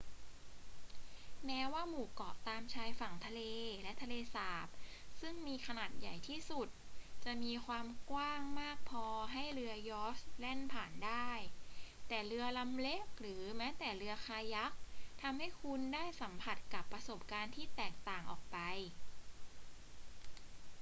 [1.45, 3.41] แม้ว่าหมู่เกาะตามชายฝั่งทะเล
[3.83, 4.67] และทะเลสาบ
[5.21, 6.67] ซึ่งมีขนาดใหญ่ที่สุด
[7.25, 11.29] จะมีความกว้างมากพอให้เรือยอชต์แล่นผ่านได้
[12.07, 14.71] แต่เรือลำเล็กหรือแม้แต่เรือคายัค
[15.21, 18.57] ทำให้คุณได้สัมผัสกับประสบการณ์ที่แตกต่างออกไป